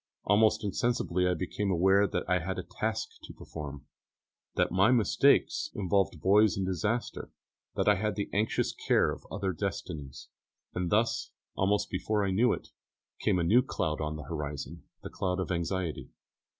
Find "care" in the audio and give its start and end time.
8.73-9.11